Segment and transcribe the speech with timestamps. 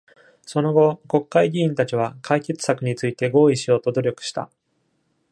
[0.41, 4.49] その後、国会議員たちは解決策について合意しようと努力した。